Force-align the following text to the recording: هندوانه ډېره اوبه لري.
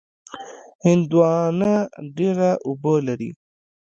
هندوانه 0.83 1.73
ډېره 2.17 2.49
اوبه 2.67 2.93
لري. 3.07 3.29